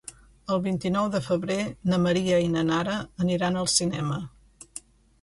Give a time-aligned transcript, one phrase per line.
[0.53, 1.59] El vint-i-nou de febrer
[1.93, 4.23] na Maria i na Nara aniran al cinema.